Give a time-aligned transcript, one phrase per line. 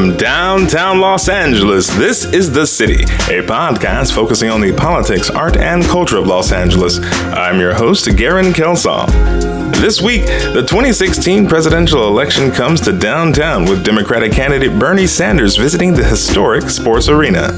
[0.00, 5.58] From downtown Los Angeles, this is The City, a podcast focusing on the politics, art,
[5.58, 7.00] and culture of Los Angeles.
[7.34, 9.06] I'm your host, Garen Kelsall.
[9.74, 15.92] This week, the 2016 presidential election comes to downtown with Democratic candidate Bernie Sanders visiting
[15.92, 17.54] the historic sports arena.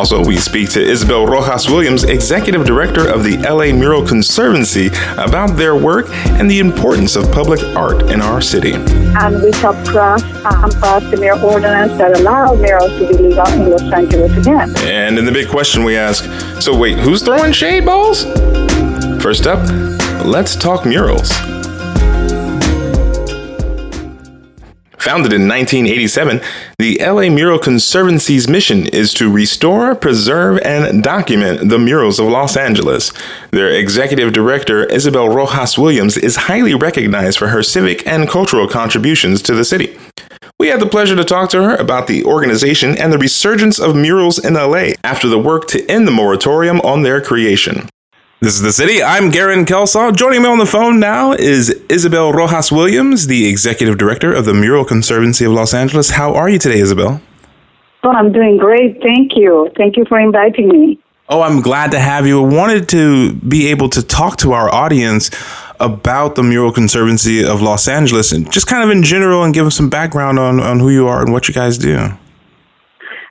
[0.00, 4.86] Also, we speak to Isabel Rojas Williams, Executive Director of the LA Mural Conservancy,
[5.18, 8.72] about their work and the importance of public art in our city.
[8.72, 13.46] And we have passed, um, passed the mural ordinance that allows murals to be legal
[13.48, 14.74] in Los Angeles again.
[14.86, 16.24] And in the big question we ask
[16.62, 18.24] so, wait, who's throwing shade balls?
[19.22, 19.60] First up,
[20.24, 21.30] let's talk murals.
[25.00, 26.42] Founded in 1987,
[26.78, 32.54] the LA Mural Conservancy's mission is to restore, preserve, and document the murals of Los
[32.54, 33.10] Angeles.
[33.50, 39.40] Their executive director, Isabel Rojas Williams, is highly recognized for her civic and cultural contributions
[39.42, 39.96] to the city.
[40.58, 43.96] We had the pleasure to talk to her about the organization and the resurgence of
[43.96, 47.88] murals in LA after the work to end the moratorium on their creation.
[48.42, 49.02] This is the city.
[49.02, 50.16] I'm Garen Kelsaw.
[50.16, 54.54] Joining me on the phone now is Isabel Rojas Williams, the executive director of the
[54.54, 56.08] Mural Conservancy of Los Angeles.
[56.08, 57.20] How are you today, Isabel?
[58.02, 58.98] Oh, I'm doing great.
[59.02, 59.70] Thank you.
[59.76, 60.98] Thank you for inviting me.
[61.28, 62.42] Oh, I'm glad to have you.
[62.42, 65.30] I wanted to be able to talk to our audience
[65.78, 69.64] about the Mural Conservancy of Los Angeles and just kind of in general and give
[69.64, 72.08] them some background on, on who you are and what you guys do.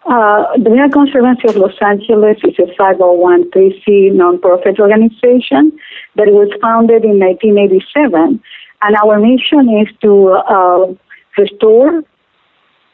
[0.05, 5.77] Uh, the Mural Conservancy of Los Angeles is a 501c nonprofit organization
[6.15, 8.41] that was founded in 1987.
[8.81, 10.93] And our mission is to uh,
[11.37, 12.03] restore,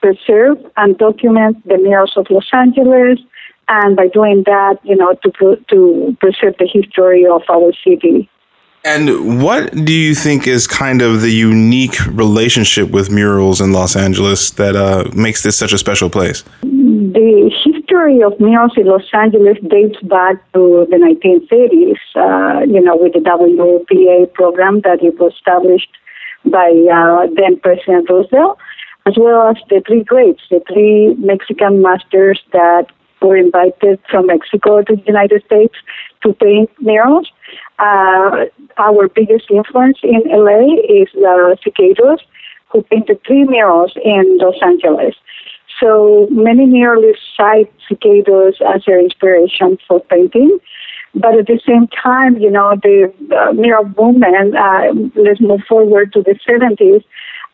[0.02, 3.20] preserve, and document the murals of Los Angeles.
[3.68, 8.30] And by doing that, you know, to, to preserve the history of our city.
[8.86, 13.96] And what do you think is kind of the unique relationship with murals in Los
[13.96, 16.44] Angeles that uh, makes this such a special place?
[16.62, 22.96] The history of murals in Los Angeles dates back to the 1930s, uh, you know,
[22.96, 25.90] with the WPA program that it was established
[26.46, 28.60] by uh, then President Roosevelt,
[29.08, 32.86] as well as the three greats, the three Mexican masters that
[33.20, 35.74] were invited from Mexico to the United States
[36.22, 37.32] to paint murals.
[37.78, 38.46] Uh,
[38.78, 42.20] our biggest influence in LA is the Siqueiros,
[42.72, 45.16] who painted three murals in Los Angeles.
[45.80, 50.58] So many muralists cite Siqueiros as their inspiration for painting.
[51.14, 56.12] But at the same time, you know, the uh, mural movement, uh, let's move forward
[56.14, 57.04] to the 70s,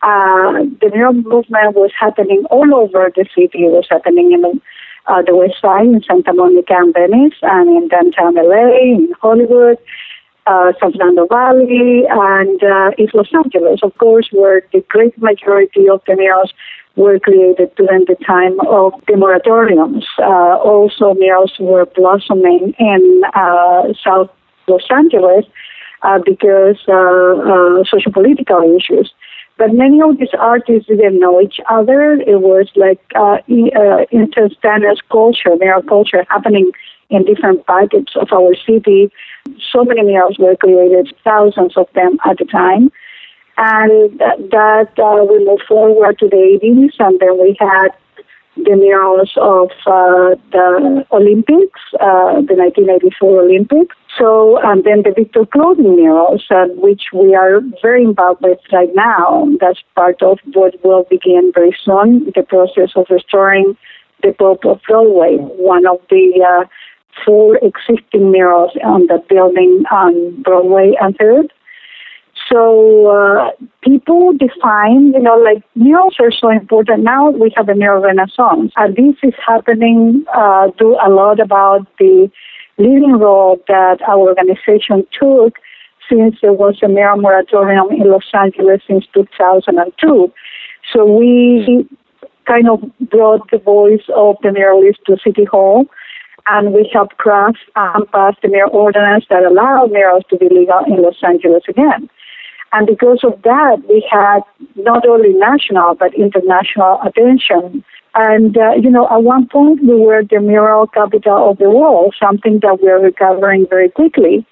[0.01, 3.65] uh, the mural movement was happening all over the city.
[3.65, 4.61] It was happening in
[5.05, 9.77] uh, the West Side, in Santa Monica and Venice, and in downtown LA, in Hollywood,
[10.47, 15.87] uh, San Fernando Valley, and uh, East Los Angeles, of course, where the great majority
[15.89, 16.15] of the
[16.95, 20.03] were created during the time of the moratoriums.
[20.19, 24.29] Uh, also, murals were blossoming in uh, South
[24.67, 25.45] Los Angeles
[26.01, 29.13] uh, because uh, uh, social political issues.
[29.57, 32.13] But many of these artists didn't know each other.
[32.13, 36.71] It was like uh, uh, culture, mural culture happening
[37.11, 39.11] in different pockets of our city.
[39.71, 42.91] So many murals were created, thousands of them at the time.
[43.57, 47.89] And that, uh, we moved forward to the 80s, and then we had
[48.55, 53.95] the murals of uh, the Olympics, uh, the 1984 Olympics.
[54.17, 58.93] So, and then the Victor Clothing murals, uh, which we are very involved with right
[58.93, 59.47] now.
[59.59, 63.77] That's part of what will begin very soon, the process of restoring
[64.21, 66.65] the Pope of Broadway, one of the uh,
[67.25, 71.53] four existing murals on the building on Broadway and Third.
[72.51, 73.51] So uh,
[73.81, 77.03] people define, you know, like murals are so important.
[77.03, 78.71] Now we have a mural renaissance.
[78.75, 82.29] And this is happening uh, to a lot about the
[82.77, 85.57] leading role that our organization took
[86.09, 90.33] since there was a mural moratorium in Los Angeles since 2002.
[90.91, 91.87] So we
[92.47, 95.85] kind of brought the voice of the muralists to City Hall
[96.47, 100.79] and we helped craft and pass the mural ordinance that allowed murals to be legal
[100.85, 102.09] in Los Angeles again.
[102.73, 104.41] And because of that, we had
[104.75, 107.83] not only national but international attention.
[108.15, 112.15] And, uh, you know, at one point we were the mural capital of the world,
[112.19, 114.45] something that we're recovering very quickly.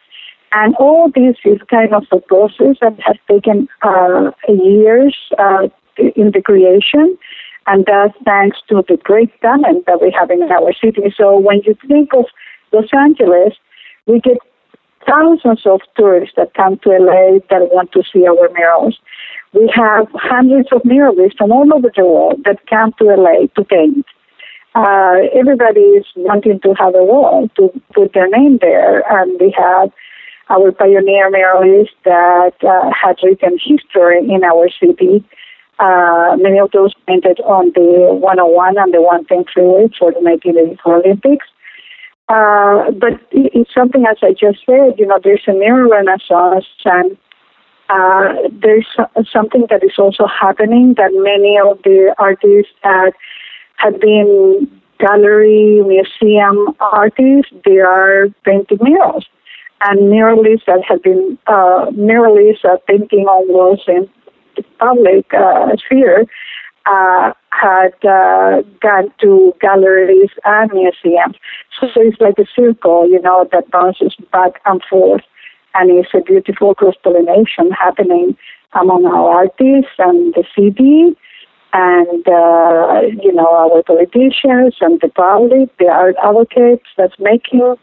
[0.52, 6.32] And all this is kind of a process that has taken uh, years uh, in
[6.32, 7.18] the creation.
[7.69, 11.13] And that's thanks to the great talent that we have in our city.
[11.16, 12.25] So when you think of
[12.74, 13.54] Los Angeles,
[14.07, 14.38] we get
[15.07, 18.98] thousands of tourists that come to LA that want to see our murals.
[19.54, 23.63] We have hundreds of muralists from all over the world that come to LA to
[23.63, 24.06] paint.
[24.74, 29.54] Uh, everybody is wanting to have a wall to put their name there, and we
[29.56, 29.92] have
[30.50, 35.24] our pioneer muralists that uh, had written history in our city.
[35.80, 40.96] Uh, many of those painted on the 101 and the 110 freeway for the 1984
[40.96, 41.48] Olympics.
[42.28, 47.18] Uh, but it's something, as I just said, you know, there's a mural renaissance and
[47.90, 48.86] uh, there's
[49.31, 53.14] something that is also happening that many of the artists that
[53.78, 59.26] have been gallery, museum artists, they are painting murals.
[59.81, 64.10] And muralists that have been, uh, muralists are painting on walls in
[64.56, 66.25] the public uh, sphere
[66.86, 71.36] uh, had uh, gone to galleries and museums.
[71.80, 75.22] So, so it's like a circle, you know, that bounces back and forth.
[75.75, 78.38] And it's a beautiful cross pollination happening
[78.74, 81.16] among our artists and the city
[81.74, 87.75] and, uh, you know, our politicians and the public, the art advocates that's making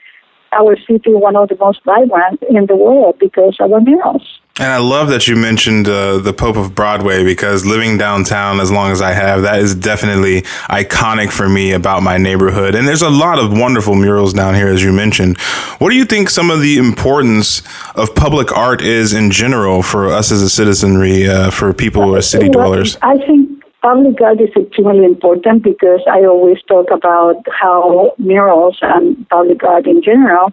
[0.57, 4.41] our city one of the most vibrant in the world because of our murals.
[4.59, 8.71] And I love that you mentioned uh, the Pope of Broadway because living downtown as
[8.71, 12.75] long as I have, that is definitely iconic for me about my neighborhood.
[12.75, 15.39] And there's a lot of wonderful murals down here, as you mentioned.
[15.79, 17.63] What do you think some of the importance
[17.95, 22.15] of public art is in general for us as a citizenry, uh, for people who
[22.15, 22.97] are city dwellers?
[23.03, 23.46] I think
[23.87, 29.87] public art is extremely important because I always talk about how murals and public art
[29.87, 30.53] in general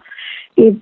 [0.56, 0.76] it,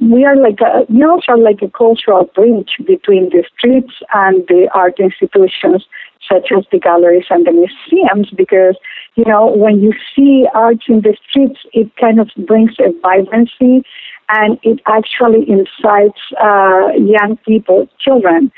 [0.00, 4.68] we are like a, murals are like a cultural bridge between the streets and the
[4.74, 5.84] art institutions
[6.28, 8.76] such as the galleries and the museums because
[9.14, 13.84] you know when you see art in the streets it kind of brings a vibrancy
[14.28, 18.50] and it actually incites uh, young people children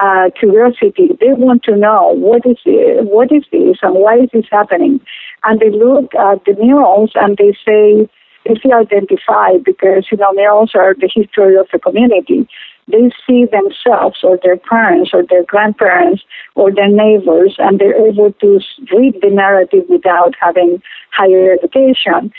[0.00, 1.10] uh, curiosity.
[1.20, 5.00] They want to know what is it, what is this and why is this happening?
[5.44, 8.08] And they look at the murals and they say
[8.50, 12.48] easily identify because, you know, murals are the history of the community.
[12.88, 16.22] They see themselves or their parents or their grandparents
[16.56, 18.60] or their neighbors and they're able to
[18.92, 22.32] read the narrative without having higher education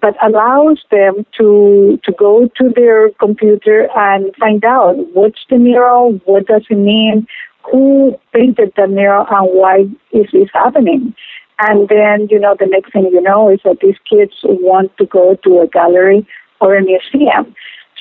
[0.00, 6.20] but allows them to to go to their computer and find out what's the mural,
[6.24, 7.26] what does it mean,
[7.70, 11.14] who painted the mural, and why is this happening.
[11.60, 15.06] And then, you know, the next thing you know is that these kids want to
[15.06, 16.26] go to a gallery
[16.60, 17.54] or a museum.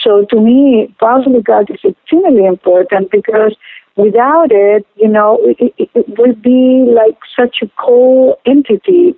[0.03, 3.55] So to me, public art is extremely important because
[3.95, 9.15] without it, you know, it, it, it would be like such a cold entity.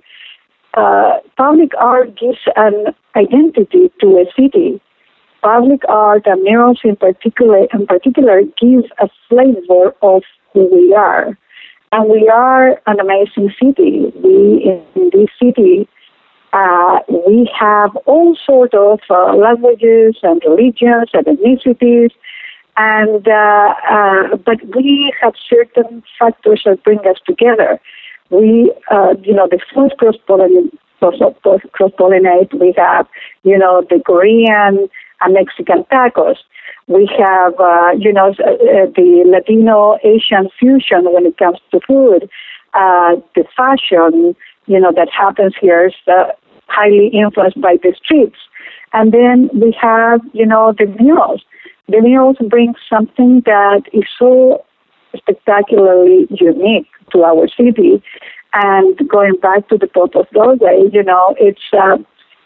[0.74, 4.80] Uh, public art gives an identity to a city.
[5.42, 10.22] Public art and murals in particular, in particular, give a flavor of
[10.52, 11.36] who we are.
[11.92, 14.12] And we are an amazing city.
[14.22, 15.88] We, in this city,
[16.52, 22.10] uh, we have all sorts of uh, languages and religions and ethnicities,
[22.76, 27.80] and uh, uh but we have certain factors that bring us together.
[28.30, 32.58] We, uh, you know, the food cross pollinate.
[32.58, 33.06] We have,
[33.42, 34.88] you know, the Korean
[35.20, 36.36] and Mexican tacos.
[36.86, 42.28] We have, uh, you know, uh, the Latino Asian fusion when it comes to food.
[42.74, 46.26] Uh, the fashion, you know, that happens here is uh,
[46.68, 48.36] highly influenced by the streets.
[48.92, 51.42] And then we have, you know, the murals.
[51.88, 54.64] The murals bring something that is so
[55.16, 58.02] spectacularly unique to our city.
[58.52, 61.98] And going back to the Pope of Broadway, you know, it's uh,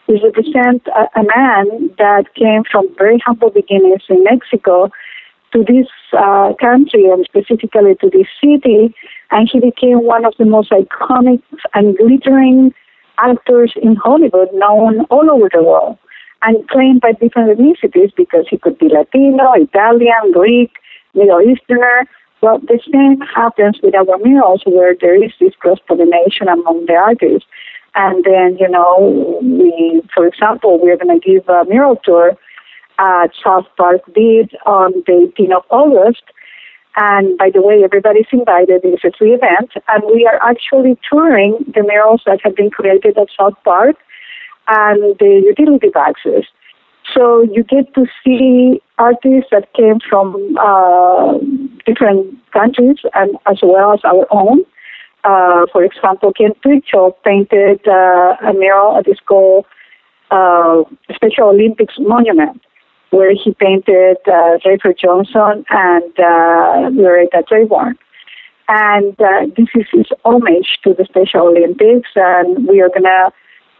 [0.07, 4.91] we represent a, a man that came from very humble beginnings in Mexico
[5.51, 8.93] to this uh, country and specifically to this city,
[9.31, 11.41] and he became one of the most iconic
[11.73, 12.73] and glittering
[13.17, 15.97] actors in Hollywood, known all over the world,
[16.43, 20.71] and claimed by different ethnicities because he could be Latino, Italian, Greek,
[21.13, 22.05] Middle Easterner.
[22.45, 26.93] Well, the same happens with our murals, where there is this cross pollination among the
[26.93, 27.49] artists.
[27.95, 32.37] And then, you know, we, for example, we're going to give a mural tour
[32.99, 36.21] at South Park Beach on the 18th of August.
[36.97, 38.81] And by the way, everybody's invited.
[38.83, 39.71] It's a free event.
[39.87, 43.95] And we are actually touring the murals that have been created at South Park
[44.67, 46.45] and the utility boxes.
[47.13, 51.37] So you get to see artists that came from uh,
[51.85, 54.65] different countries and as well as our own.
[55.23, 59.65] Uh, for example, Kent Twitchell painted uh, a mural at the school
[60.31, 60.83] uh,
[61.13, 62.61] Special Olympics monument
[63.11, 64.57] where he painted uh,
[65.01, 67.97] Johnson and uh, Loretta Claiborne.
[68.67, 73.31] And uh, this is his homage to the Special Olympics, and we are going to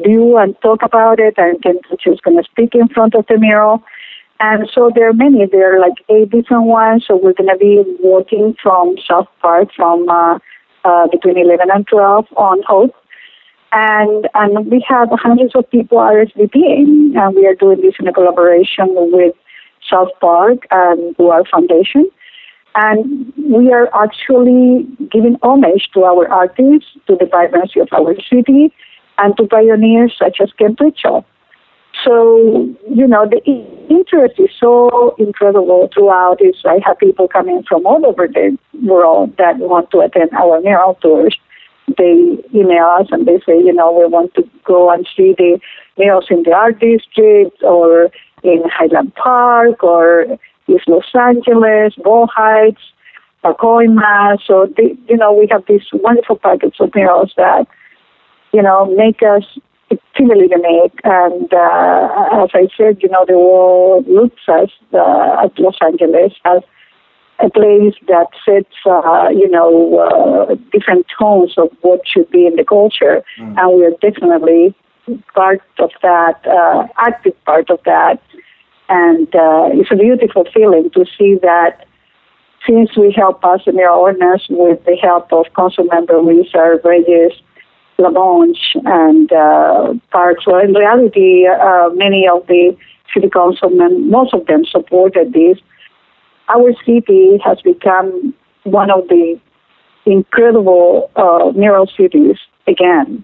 [0.04, 3.84] view and talk about it, and going to speak in front of the mural.
[4.40, 7.58] And so there are many, there are like eight different ones, so we're going to
[7.58, 10.40] be working from South Park from uh,
[10.84, 12.94] uh, between 11 and 12 on Hope.
[13.72, 18.14] And, and we have hundreds of people RSVPing, and we are doing this in a
[18.14, 19.36] collaboration with
[19.90, 22.10] South Park and our Foundation.
[22.76, 28.74] And we are actually giving homage to our artists, to the vibrancy of our city,
[29.18, 31.26] and to pioneers such as Kent Twitchell.
[32.04, 33.42] So, you know, the
[33.90, 36.38] interest is so incredible throughout.
[36.40, 40.60] It's, I have people coming from all over the world that want to attend our
[40.62, 41.38] mural tours.
[41.98, 45.60] They email us and they say, you know, we want to go and see the
[45.98, 48.10] murals in the art district or
[48.44, 50.26] in Highland Park or
[50.68, 52.82] East Los Angeles, Boyle Heights,
[53.44, 54.38] Pacoima.
[54.46, 57.68] So, they, you know, we have these wonderful packets of murals that,
[58.56, 59.44] you know, make us
[59.92, 60.98] extremely unique.
[61.04, 66.34] And uh, as I said, you know, the world looks us uh, at Los Angeles
[66.46, 66.62] as
[67.40, 72.56] a place that sets, uh, you know, uh, different tones of what should be in
[72.56, 73.24] the culture.
[73.38, 73.58] Mm.
[73.60, 74.74] And we are definitely
[75.34, 78.22] part of that, uh, active part of that.
[78.88, 81.86] And uh, it's a beautiful feeling to see that
[82.66, 87.34] since we help us in our owners with the help of Council Member Lisa Reyes,
[88.00, 90.46] LaBonge, and uh, parts.
[90.46, 92.76] Well, in reality, uh, many of the
[93.14, 95.58] city councilmen, most of them supported this.
[96.50, 98.34] Our city has become
[98.64, 99.40] one of the
[100.06, 102.38] incredible uh, mural cities
[102.68, 103.24] again,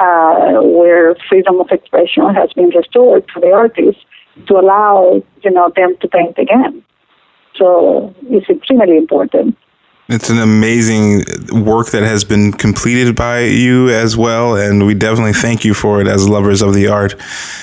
[0.00, 4.02] uh, where freedom of expression has been restored to the artists
[4.46, 6.82] to allow you know them to paint again.
[7.54, 9.56] So it's extremely important.
[10.14, 11.24] It's an amazing
[11.64, 16.02] work that has been completed by you as well, and we definitely thank you for
[16.02, 17.14] it as lovers of the art.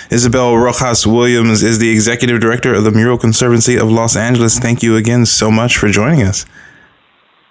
[0.09, 4.57] Isabel Rojas Williams is the executive director of the Mural Conservancy of Los Angeles.
[4.57, 6.47] Thank you again so much for joining us.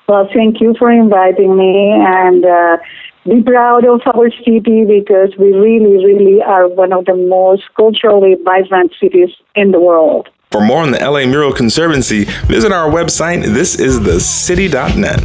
[0.09, 2.79] Well, thank you for inviting me, and uh,
[3.25, 8.35] be proud of our city because we really, really are one of the most culturally
[8.43, 10.29] vibrant cities in the world.
[10.51, 15.21] For more on the LA Mural Conservancy, visit our website, thisisthecity.net.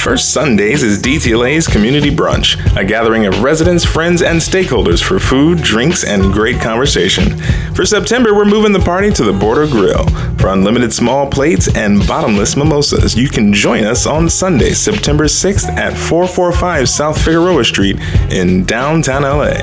[0.00, 5.60] First Sundays is DTLA's Community Brunch, a gathering of residents, friends, and stakeholders for food,
[5.60, 7.36] drinks, and great conversation.
[7.74, 10.06] For September, we're moving the party to the Border Grill.
[10.38, 15.68] For unlimited small plates and bottomless mimosas, you can join us on Sunday, September 6th
[15.76, 17.98] at 445 South Figueroa Street
[18.30, 19.60] in downtown LA.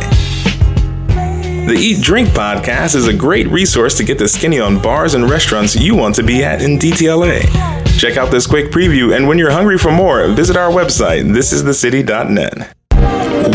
[1.66, 5.28] The Eat Drink podcast is a great resource to get the skinny on bars and
[5.28, 7.42] restaurants you want to be at in DTLA.
[7.98, 12.72] Check out this quick preview, and when you're hungry for more, visit our website, thisisthecity.net.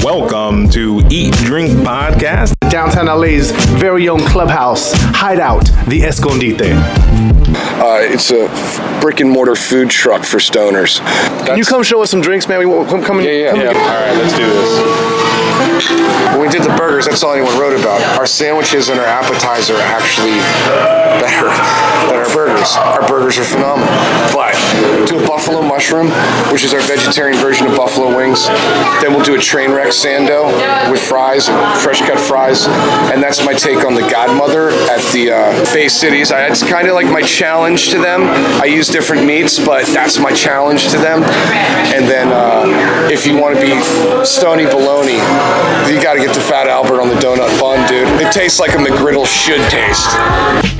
[0.03, 2.55] Welcome to Eat Drink Podcast.
[2.69, 6.63] Downtown LA's very own clubhouse, Hideout, the Escondite.
[7.79, 10.99] Uh, it's a brick and mortar food truck for stoners.
[10.99, 11.49] That's...
[11.51, 12.59] Can you come show us some drinks, man?
[12.59, 13.69] We, come, come, yeah, yeah, come yeah.
[13.69, 15.80] All right, let's do this.
[16.51, 18.03] Did the burgers, that's all anyone wrote about.
[18.19, 20.35] Our sandwiches and our appetizer are actually
[21.23, 21.47] better
[22.11, 22.75] than our burgers.
[22.75, 23.87] Our burgers are phenomenal.
[24.35, 24.59] But
[25.91, 28.47] mushroom, which is our vegetarian version of buffalo wings.
[29.03, 30.47] Then we'll do a train wreck sando
[30.91, 31.47] with fries
[31.83, 32.67] fresh cut fries.
[33.13, 36.33] And that's my take on the Godmother at the uh, Bay Cities.
[36.33, 38.23] I, it's kind of like my challenge to them.
[38.61, 41.23] I use different meats, but that's my challenge to them.
[41.95, 43.71] And then uh, if you want to be
[44.25, 45.19] stony baloney,
[45.91, 48.09] you got to get the Fat Albert on the donut bun, dude.
[48.21, 50.80] It tastes like a McGriddle should taste.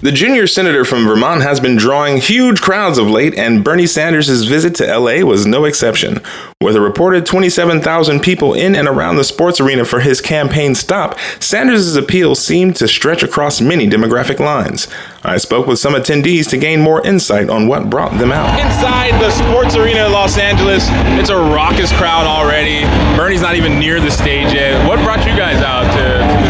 [0.00, 4.44] The junior senator from Vermont has been drawing huge crowds of late, and Bernie Sanders'
[4.44, 6.22] visit to LA was no exception.
[6.60, 11.18] With a reported 27,000 people in and around the sports arena for his campaign stop,
[11.40, 14.86] Sanders' appeal seemed to stretch across many demographic lines.
[15.24, 18.56] I spoke with some attendees to gain more insight on what brought them out.
[18.60, 20.84] Inside the sports arena in Los Angeles,
[21.18, 22.82] it's a raucous crowd already.
[23.16, 24.86] Bernie's not even near the stage yet.
[24.88, 26.47] What brought you guys out to?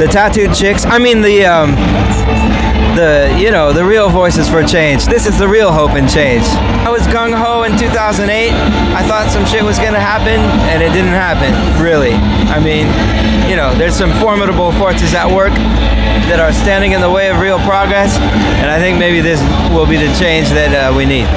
[0.00, 0.86] The tattooed chicks.
[0.86, 1.76] I mean the um,
[2.96, 5.04] the you know the real voices for change.
[5.04, 6.42] This is the real hope and change.
[6.80, 8.24] I was gung ho in 2008.
[8.24, 10.40] I thought some shit was gonna happen,
[10.72, 11.52] and it didn't happen.
[11.76, 12.16] Really.
[12.48, 12.88] I mean,
[13.44, 15.52] you know, there's some formidable forces at work
[16.32, 18.16] that are standing in the way of real progress,
[18.56, 21.28] and I think maybe this will be the change that uh, we need.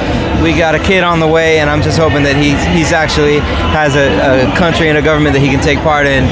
[0.42, 3.40] We got a kid on the way, and I'm just hoping that he's he's actually
[3.72, 6.24] has a, a country and a government that he can take part in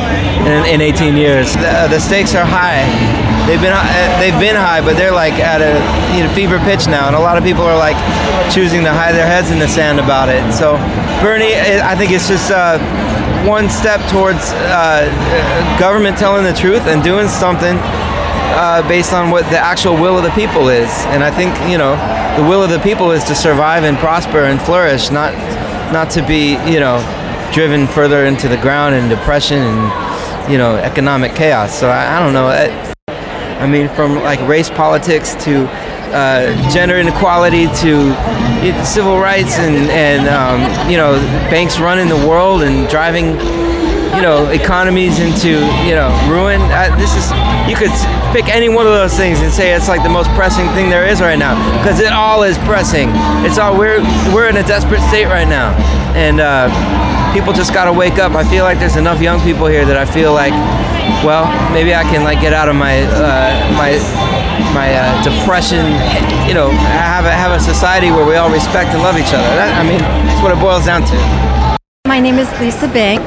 [0.47, 1.55] in, in 18 years.
[1.55, 2.85] The, the stakes are high.
[3.47, 3.85] They've been uh,
[4.19, 5.79] they've been high, but they're like at a
[6.17, 7.99] you know, fever pitch now, and a lot of people are like
[8.53, 10.43] choosing to hide their heads in the sand about it.
[10.53, 10.77] So
[11.23, 12.51] Bernie, I think it's just.
[12.51, 12.79] Uh,
[13.43, 15.03] one step towards uh,
[15.77, 17.75] government telling the truth and doing something
[18.53, 20.91] uh, based on what the actual will of the people is.
[21.07, 21.97] And I think you know
[22.37, 25.33] the will of the people is to survive and prosper and flourish, not
[25.93, 27.01] not to be you know
[27.53, 31.79] driven further into the ground and depression and you know economic chaos.
[31.79, 32.47] So I, I don't know.
[32.49, 32.93] I,
[33.63, 35.69] I mean, from like race politics to
[36.13, 38.13] uh, gender inequality to
[38.85, 41.15] civil rights and, and um, you know
[41.51, 43.37] banks running the world and driving
[44.15, 46.61] you know economies into you know ruin.
[46.69, 47.25] Uh, this is
[47.69, 47.93] you could
[48.33, 51.07] pick any one of those things and say it's like the most pressing thing there
[51.07, 53.09] is right now because it all is pressing.
[53.45, 54.01] It's all we're
[54.35, 55.73] we're in a desperate state right now,
[56.15, 56.69] and uh,
[57.33, 58.33] people just got to wake up.
[58.33, 60.53] I feel like there's enough young people here that I feel like,
[61.25, 63.97] well, maybe I can like get out of my uh, my
[64.77, 65.85] my uh, depression.
[66.49, 69.49] You know, have a, have a society where we all respect and love each other.
[69.57, 71.17] That, I mean, that's what it boils down to.
[72.07, 73.23] My name is Lisa Bank.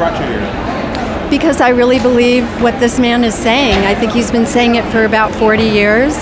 [1.30, 3.78] Because I really believe what this man is saying.
[3.86, 6.16] I think he's been saying it for about 40 years.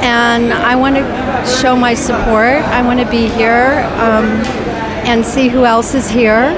[0.00, 2.62] And I want to show my support.
[2.62, 4.24] I want to be here um,
[5.06, 6.54] and see who else is here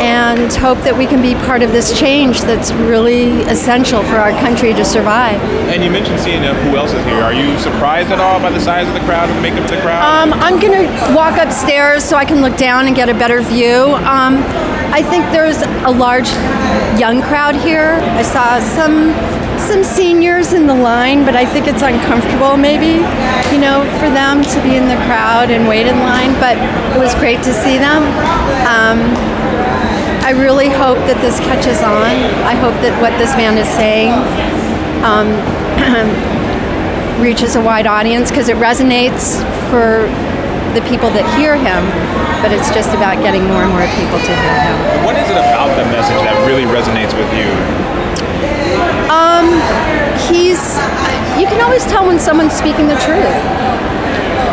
[0.00, 4.30] and hope that we can be part of this change that's really essential for our
[4.40, 5.40] country to survive.
[5.68, 7.20] And you mentioned seeing uh, who else is here.
[7.20, 9.70] Are you surprised at all by the size of the crowd and the makeup of
[9.70, 10.00] the crowd?
[10.00, 13.42] Um, I'm going to walk upstairs so I can look down and get a better
[13.42, 13.92] view.
[14.08, 14.40] Um,
[14.92, 16.30] I think there's a large
[17.00, 17.96] young crowd here.
[18.12, 19.16] I saw some
[19.56, 23.00] some seniors in the line, but I think it's uncomfortable maybe,
[23.54, 26.34] you know, for them to be in the crowd and wait in line.
[26.34, 26.60] But
[26.94, 28.04] it was great to see them.
[28.68, 29.00] Um,
[30.20, 32.12] I really hope that this catches on.
[32.44, 34.12] I hope that what this man is saying
[35.00, 35.32] um,
[37.24, 40.04] reaches a wide audience because it resonates for
[40.74, 41.82] the people that hear him,
[42.42, 44.76] but it's just about getting more and more people to hear him.
[45.02, 47.50] What is it about the message that really resonates with you?
[49.10, 49.50] Um,
[50.30, 50.62] he's,
[51.34, 53.40] you can always tell when someone's speaking the truth.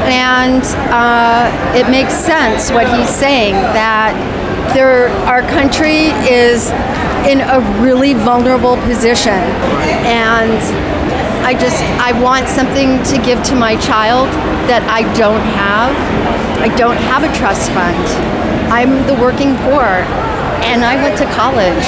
[0.07, 4.15] And uh, it makes sense what he's saying that
[4.73, 6.71] there, our country is
[7.27, 9.35] in a really vulnerable position,
[10.07, 10.55] and
[11.47, 14.27] I just I want something to give to my child
[14.67, 15.95] that I don't have.
[16.59, 18.03] I don't have a trust fund.
[18.67, 20.03] I'm the working poor,
[20.67, 21.87] and I went to college.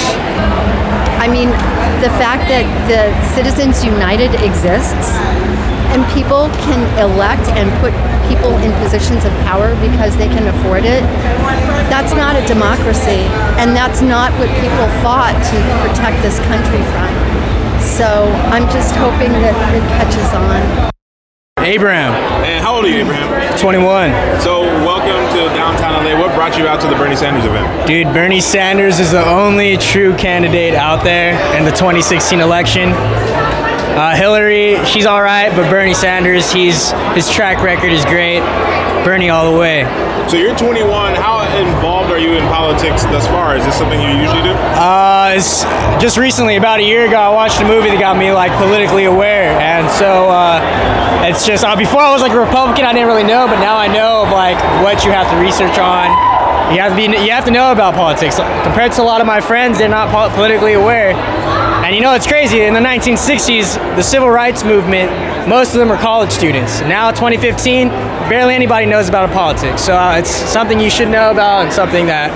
[1.19, 1.51] I mean,
[1.99, 5.11] the fact that the Citizens United exists
[5.91, 7.91] and people can elect and put
[8.31, 11.03] people in positions of power because they can afford it,
[11.91, 13.27] that's not a democracy.
[13.59, 17.18] And that's not what people fought to protect this country from.
[17.81, 20.89] So I'm just hoping that it catches on.
[21.59, 22.13] Abraham.
[22.43, 23.57] And how old are you, Abraham?
[23.59, 24.11] 21.
[24.41, 26.17] So, welcome to downtown LA.
[26.17, 27.87] What brought you out to the Bernie Sanders event?
[27.87, 32.89] Dude, Bernie Sanders is the only true candidate out there in the 2016 election.
[33.99, 38.39] Uh, Hillary, she's all right, but Bernie Sanders, he's his track record is great.
[39.03, 39.83] Bernie all the way.
[40.31, 41.15] So you're 21.
[41.15, 43.57] How involved are you in politics thus far?
[43.57, 44.55] Is this something you usually do?
[44.55, 45.63] Uh, it's
[46.01, 49.03] just recently, about a year ago, I watched a movie that got me like politically
[49.03, 50.63] aware, and so uh,
[51.27, 53.75] it's just uh, before I was like a Republican, I didn't really know, but now
[53.75, 56.07] I know of like what you have to research on.
[56.73, 58.35] You have to be, you have to know about politics.
[58.63, 61.13] Compared to a lot of my friends, they're not po- politically aware.
[61.83, 62.61] And you know, it's crazy.
[62.61, 65.09] In the 1960s, the civil rights movement,
[65.47, 66.81] most of them were college students.
[66.81, 67.89] Now, 2015,
[68.29, 69.81] barely anybody knows about politics.
[69.81, 72.29] So uh, it's something you should know about and something that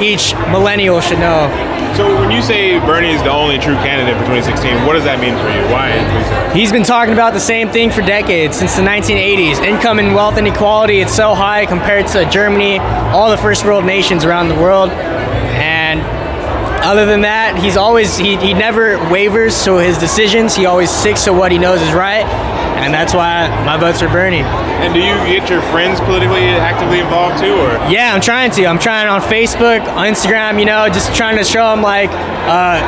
[0.00, 1.48] each millennial should know.
[1.96, 5.18] So when you say Bernie is the only true candidate for 2016, what does that
[5.18, 5.64] mean for you?
[5.72, 6.52] Why?
[6.52, 9.64] He's been talking about the same thing for decades, since the 1980s.
[9.64, 14.26] Income and wealth inequality, it's so high compared to Germany, all the first world nations
[14.26, 14.90] around the world.
[14.90, 16.02] And
[16.84, 20.54] other than that, he's always, he, he never wavers so his decisions.
[20.54, 22.26] He always sticks to what he knows is right.
[22.76, 24.42] And that's why my votes are Bernie.
[24.84, 27.72] And do you get your friends politically actively involved too, or?
[27.90, 28.66] Yeah, I'm trying to.
[28.66, 30.58] I'm trying on Facebook, on Instagram.
[30.58, 32.78] You know, just trying to show them like, uh,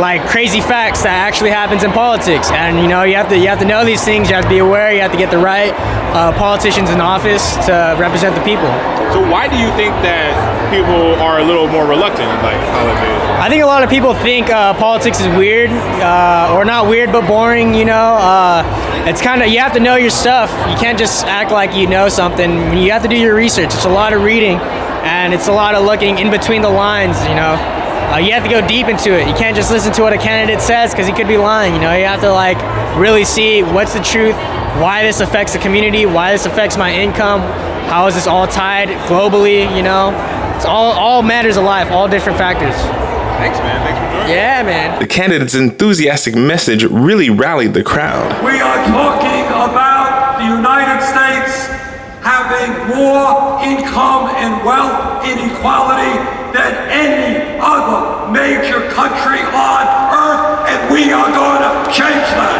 [0.00, 2.50] like crazy facts that actually happens in politics.
[2.50, 4.28] And you know, you have to you have to know these things.
[4.28, 4.92] You have to be aware.
[4.92, 5.72] You have to get the right
[6.14, 8.68] uh, politicians in office to represent the people.
[9.12, 10.36] So why do you think that
[10.70, 13.40] people are a little more reluctant like politics?
[13.40, 17.12] I think a lot of people think uh, politics is weird, uh, or not weird,
[17.12, 17.74] but boring.
[17.74, 18.62] You know, uh,
[19.06, 20.50] it's kind of you have to know your stuff.
[20.68, 22.76] You can't just act like you know something.
[22.76, 23.72] You have to do your research.
[23.74, 24.58] It's a lot of reading,
[25.06, 27.16] and it's a lot of looking in between the lines.
[27.28, 27.54] You know,
[28.12, 29.28] uh, you have to go deep into it.
[29.28, 31.74] You can't just listen to what a candidate says because he could be lying.
[31.74, 32.56] You know, you have to like
[32.96, 34.34] really see what's the truth,
[34.80, 37.40] why this affects the community, why this affects my income,
[37.90, 39.60] how is this all tied globally.
[39.76, 40.08] You know,
[40.56, 42.74] it's all all matters of life, all different factors.
[43.36, 43.78] Thanks, man.
[43.84, 44.34] Thanks for joining.
[44.34, 44.98] Yeah, man.
[44.98, 48.32] The candidate's enthusiastic message really rallied the crowd.
[48.42, 51.66] We are talking about the United States
[52.24, 61.12] having more income and wealth inequality than any other major country on earth, and we
[61.12, 62.58] are going to change that.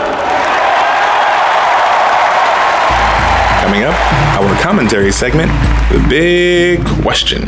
[3.65, 3.97] Coming up,
[4.39, 5.51] our commentary segment,
[5.91, 7.43] The Big Question.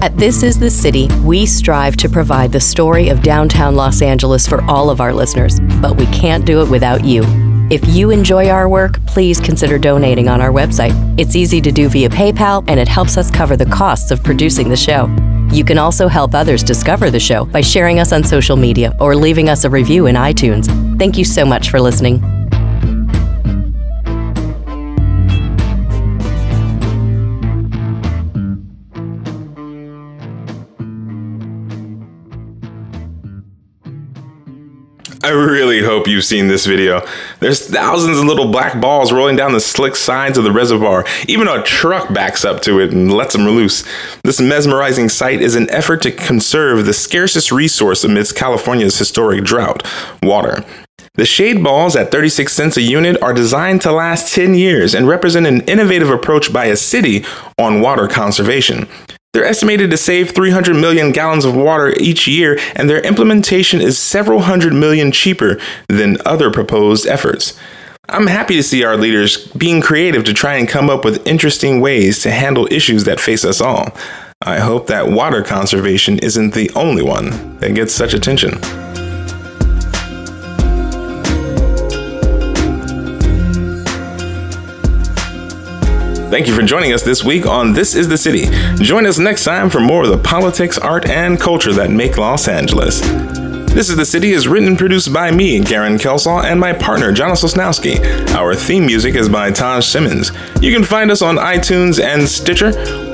[0.00, 4.46] At This Is the City, we strive to provide the story of downtown Los Angeles
[4.46, 7.53] for all of our listeners, but we can't do it without you.
[7.70, 10.92] If you enjoy our work, please consider donating on our website.
[11.18, 14.68] It's easy to do via PayPal, and it helps us cover the costs of producing
[14.68, 15.06] the show.
[15.50, 19.16] You can also help others discover the show by sharing us on social media or
[19.16, 20.66] leaving us a review in iTunes.
[20.98, 22.33] Thank you so much for listening.
[35.24, 37.00] I really hope you've seen this video.
[37.40, 41.06] There's thousands of little black balls rolling down the slick sides of the reservoir.
[41.26, 43.84] Even a truck backs up to it and lets them loose.
[44.22, 49.82] This mesmerizing sight is an effort to conserve the scarcest resource amidst California's historic drought
[50.22, 50.62] water.
[51.14, 55.08] The shade balls at 36 cents a unit are designed to last 10 years and
[55.08, 57.24] represent an innovative approach by a city
[57.58, 58.86] on water conservation.
[59.34, 63.98] They're estimated to save 300 million gallons of water each year, and their implementation is
[63.98, 67.58] several hundred million cheaper than other proposed efforts.
[68.08, 71.80] I'm happy to see our leaders being creative to try and come up with interesting
[71.80, 73.88] ways to handle issues that face us all.
[74.42, 78.60] I hope that water conservation isn't the only one that gets such attention.
[86.34, 88.48] Thank you for joining us this week on This is the City.
[88.82, 92.48] Join us next time for more of the politics, art, and culture that make Los
[92.48, 93.43] Angeles.
[93.74, 97.10] This is the City is written and produced by me, Garen Kelsall, and my partner,
[97.10, 97.98] Jonas Sosnowski.
[98.32, 100.30] Our theme music is by Taj Simmons.
[100.60, 102.68] You can find us on iTunes and Stitcher,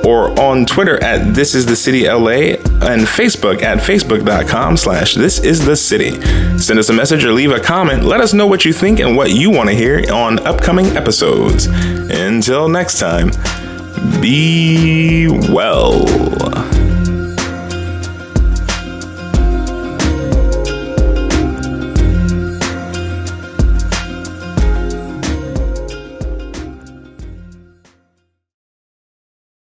[0.07, 5.38] or on Twitter at This Is the City LA, and Facebook at facebook.com slash This
[5.38, 6.20] Is the City.
[6.59, 8.05] Send us a message or leave a comment.
[8.05, 11.68] Let us know what you think and what you want to hear on upcoming episodes.
[11.68, 13.31] Until next time,
[14.20, 16.60] be well.